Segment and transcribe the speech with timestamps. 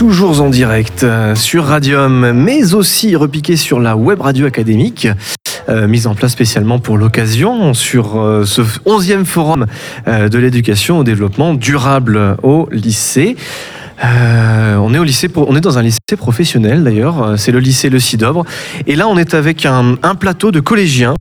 [0.00, 5.06] toujours en direct euh, sur Radium, mais aussi repiqué sur la web radio académique,
[5.68, 9.66] euh, mise en place spécialement pour l'occasion sur euh, ce 11e forum
[10.06, 13.36] de l'éducation au développement durable au lycée.
[14.02, 17.34] On est au lycée, on est dans un lycée professionnel d'ailleurs.
[17.36, 18.46] C'est le lycée Le Cidobre.
[18.86, 21.14] Et là, on est avec un, un plateau de collégiens.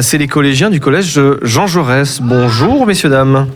[0.00, 2.22] C'est les collégiens du collège Jean Jaurès.
[2.22, 3.46] Bonjour, messieurs dames.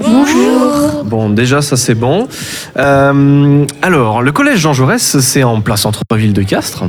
[0.00, 1.04] Bonjour.
[1.04, 2.28] Bon, déjà, ça c'est bon.
[2.76, 6.84] Euh, alors, le collège Jean Jaurès, c'est en place centre-ville de Castres,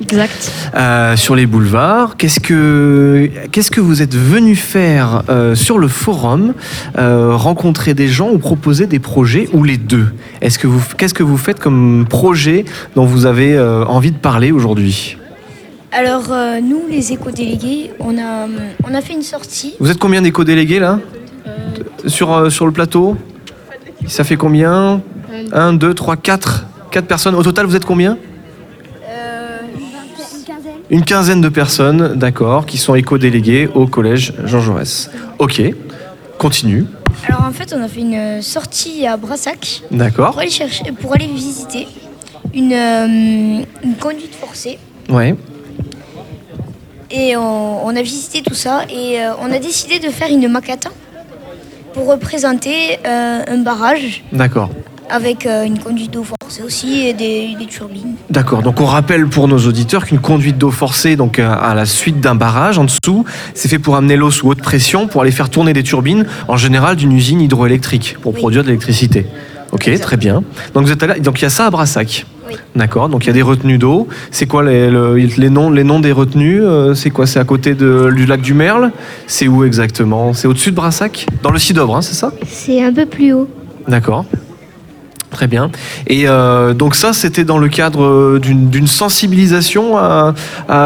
[0.00, 0.52] Exact.
[0.74, 2.16] euh, sur les boulevards.
[2.16, 6.54] Qu'est-ce que, qu'est-ce que vous êtes venu faire euh, sur le forum
[6.98, 10.08] euh, Rencontrer des gens ou proposer des projets ou les deux?
[10.40, 12.64] Est-ce que vous, qu'est-ce que vous faites comme projet
[12.96, 15.16] dont vous avez euh, envie de parler aujourd'hui?
[15.92, 18.46] Alors, euh, nous, les éco-délégués, on a,
[18.88, 19.74] on a fait une sortie.
[19.80, 21.00] Vous êtes combien d'éco-délégués là?
[22.06, 23.16] Sur, euh, sur le plateau
[24.06, 25.00] Ça fait combien
[25.52, 27.34] 1, 2, 3, 4 4 personnes.
[27.36, 28.18] Au total, vous êtes combien
[30.90, 35.08] Une quinzaine de personnes, d'accord, qui sont éco-délégués au collège Jean Jaurès.
[35.38, 35.62] Ok,
[36.36, 36.84] continue.
[37.28, 41.14] Alors, en fait, on a fait une sortie à Brassac D'accord, pour aller, chercher, pour
[41.14, 41.86] aller visiter
[42.54, 44.78] une, euh, une conduite forcée.
[45.10, 45.36] ouais,
[47.12, 50.48] Et on, on a visité tout ça et euh, on a décidé de faire une
[50.48, 50.88] maquette
[51.94, 54.70] pour représenter euh, un barrage d'accord.
[55.08, 58.14] avec euh, une conduite d'eau forcée aussi et des, des turbines.
[58.30, 61.86] D'accord, donc on rappelle pour nos auditeurs qu'une conduite d'eau forcée, donc à- à la
[61.86, 63.24] suite d'un barrage en dessous,
[63.54, 66.56] c'est fait pour amener l'eau sous haute pression pour aller faire tourner des turbines, en
[66.56, 68.38] général d'une usine hydroélectrique, pour Oui.
[68.40, 69.26] produire de l'électricité.
[69.72, 70.42] Ok, très bien.
[70.74, 72.26] Donc vous êtes allé- donc il y a ça à Brassac.
[72.50, 72.56] Oui.
[72.76, 74.08] D'accord, donc il y a des retenues d'eau.
[74.30, 77.26] C'est quoi les, le- les noms, les noms des retenues euh, C'est quoi?
[77.26, 78.90] C'est à côté de- du lac du Merle?
[79.26, 80.32] C'est où exactement?
[80.34, 81.26] C'est au-dessus de Brassac?
[81.42, 82.32] Dans le Cidobre, hein, c'est ça?
[82.46, 83.48] C'est un peu plus haut.
[83.88, 84.24] D'accord.
[85.30, 85.70] Très bien.
[86.08, 90.34] Et euh, donc ça, c'était dans le cadre euh, d'une sensibilisation à,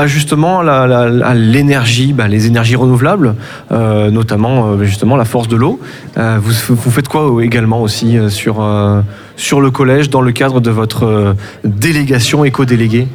[0.07, 3.37] justement à l'énergie, bah, les énergies renouvelables,
[3.73, 5.81] euh, notamment justement la force de l'eau.
[6.17, 8.67] Vous, vous faites quoi également aussi sur,
[9.37, 13.09] sur le collège dans le cadre de votre délégation éco-déléguée?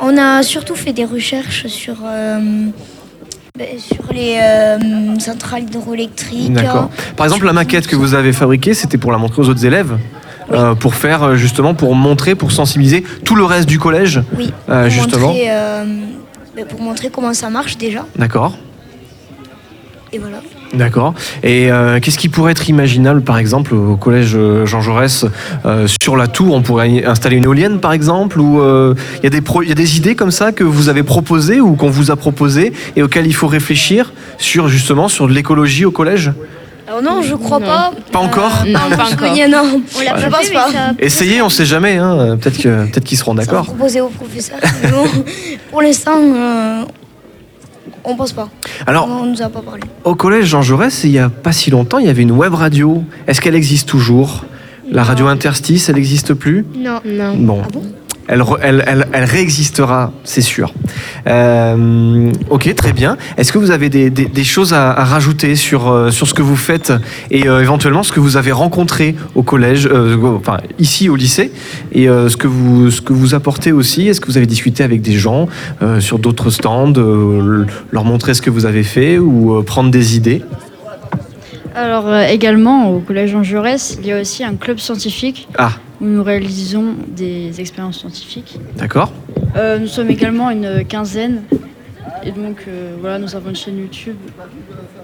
[0.00, 1.98] On a surtout fait des recherches sur,
[3.78, 6.52] sur les euh, centrales hydroélectriques.
[6.52, 6.88] D'accord.
[7.16, 9.98] Par exemple, la maquette que vous avez fabriquée, c'était pour la montrer aux autres élèves
[10.52, 14.50] euh, pour faire euh, justement, pour montrer, pour sensibiliser tout le reste du collège, Oui,
[14.68, 15.28] euh, pour, justement.
[15.28, 15.48] montrer,
[16.56, 18.06] ben, pour montrer comment ça marche déjà.
[18.16, 18.56] D'accord.
[20.14, 20.38] Et voilà.
[20.74, 21.14] D'accord.
[21.42, 25.24] Et euh, qu'est-ce qui pourrait être imaginable, par exemple, au collège euh, Jean Jaurès,
[25.64, 29.24] euh, sur la tour, on pourrait y installer une éolienne, par exemple, ou euh, il
[29.24, 31.60] y, a des pro- il y a des idées comme ça que vous avez proposées
[31.62, 35.84] ou qu'on vous a proposées et auxquelles il faut réfléchir sur justement sur de l'écologie
[35.86, 36.30] au collège?
[36.88, 37.66] Alors non, je crois Non.
[37.66, 37.90] pas.
[38.12, 38.64] Pas encore?
[38.66, 39.34] Non, je pas encore.
[39.48, 39.80] non.
[39.96, 40.50] On l'a Ouais.
[40.52, 40.70] pas.
[40.98, 41.96] Essayez, on sait jamais.
[41.96, 42.36] Hein.
[42.38, 43.64] Peut-être que peut-être qu'ils seront d'accord.
[43.64, 44.58] proposer au professeur.
[44.82, 45.04] mais bon,
[45.70, 46.82] pour l'instant, euh,
[48.04, 48.48] on pense pas.
[48.86, 49.82] Alors, on nous a pas parlé.
[50.04, 52.54] au collège Jean Jaurès, il y a pas si longtemps, il y avait une web
[52.54, 53.04] radio.
[53.26, 54.44] Est-ce qu'elle existe toujours?
[54.90, 56.66] La radio interstice, elle n'existe plus?
[56.76, 57.00] Non.
[57.04, 57.34] Non.
[57.36, 57.62] Bon.
[57.64, 57.82] Ah bon?
[58.28, 60.72] Elle, re- elle, elle, elle réexistera, c'est sûr.
[61.26, 63.16] Euh, ok, très bien.
[63.36, 66.34] Est-ce que vous avez des, des- des choses à, à rajouter sur, euh, sur ce
[66.34, 66.92] que vous faites
[67.30, 71.52] et euh, éventuellement ce que vous avez rencontré au collège, euh, enfin ici au lycée,
[71.92, 74.08] et ce, que vous, ce que vous apportez aussi?
[74.08, 75.48] Est-ce que vous avez discuté avec des gens
[76.00, 76.92] sur d'autres stands,
[77.90, 80.42] leur montrer ce que vous avez fait ou prendre des idées?
[81.74, 85.72] Alors euh, également au collège Jean Jaurès, il y a aussi un club scientifique Ah,
[86.02, 88.58] où nous réalisons des expériences scientifiques.
[88.76, 89.12] d'accord.
[89.56, 91.42] Euh, nous sommes également une quinzaine
[92.24, 94.16] et donc euh, voilà, nous avons une chaîne YouTube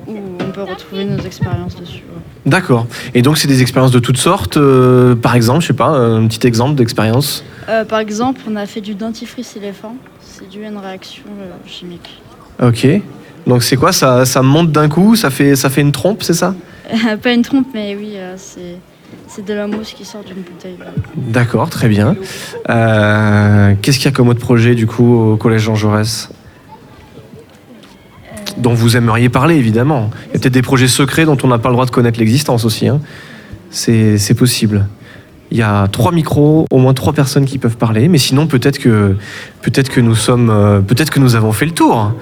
[0.06, 2.02] où on peut retrouver nos expériences dessus.
[2.46, 2.86] D'accord.
[3.14, 4.56] Et donc, c'est des expériences de toutes sortes.
[4.56, 8.64] euh, par exemple, je sais pas, un petit exemple d'expérience Euh, par exemple, on a
[8.66, 9.94] fait du dentifrice éléphant.
[10.20, 12.22] C'est dû à une réaction euh, chimique.
[12.62, 12.86] Ok.
[13.46, 13.92] Donc c'est quoi?
[13.92, 16.54] Ça, ça monte d'un coup, ça fait, ça fait une trompe, c'est ça?
[17.22, 18.76] Pas une trompe, mais oui, euh, c'est
[19.26, 20.76] c'est de la mousse qui sort d'une bouteille.
[21.16, 22.16] D'accord, très bien.
[22.70, 26.30] Euh, Qu'est-ce qu'il y a comme autre projet du coup au collège Jean Jaurès?
[28.56, 30.10] Dont vous aimeriez parler évidemment.
[30.26, 32.18] Il y a peut-être des projets secrets dont on n'a pas le droit de connaître
[32.18, 32.88] l'existence aussi.
[32.88, 33.00] hein.
[33.70, 34.86] C'est possible.
[35.50, 38.78] Il y a trois micros, au moins trois personnes qui peuvent parler, mais sinon peut-être
[38.78, 39.16] que
[39.62, 42.12] peut-être que nous sommes, euh, peut-être que nous avons fait le tour.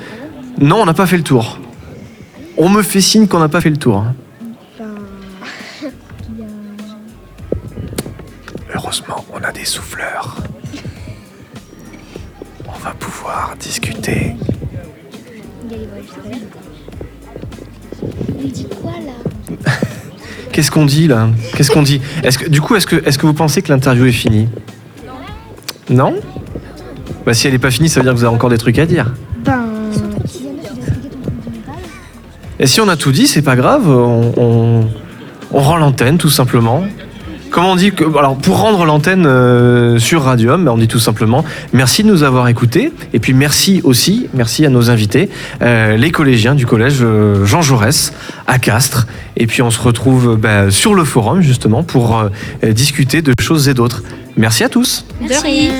[0.60, 1.58] Non, on n'a pas fait le tour.
[2.56, 4.04] On me fait signe qu'on n'a pas fait le tour.
[8.74, 10.36] Heureusement, on a des souffleurs.
[12.66, 14.34] On va pouvoir discuter.
[18.42, 19.72] Il dit quoi là
[20.52, 21.28] Qu'est-ce qu'on dit là?
[21.56, 22.00] Qu'est-ce qu'on dit?
[22.22, 24.48] Est-ce que du coup, est-ce que est-ce que vous pensez que l'interview est finie?
[25.90, 26.14] Non.
[27.24, 28.78] Bah si elle n'est pas finie, ça veut dire que vous avez encore des trucs
[28.78, 29.12] à dire.
[29.44, 29.64] Ben,
[32.58, 34.88] Et si on a tout dit, c'est pas grave, on, on,
[35.52, 36.84] on rend l'antenne tout simplement.
[37.56, 40.98] Comment on dit que, alors pour rendre l'antenne euh, sur Radium, ben, on dit tout
[40.98, 41.42] simplement
[41.72, 45.30] merci de nous avoir écoutés et puis merci aussi, merci à nos invités,
[45.62, 48.12] euh, les collégiens du collège euh, Jean Jaurès
[48.46, 49.06] à Castres.
[49.38, 52.22] Et puis on se retrouve ben, sur le forum justement pour
[52.62, 54.02] discuter de choses et d'autres.
[54.36, 55.06] Merci à tous.
[55.26, 55.70] Merci.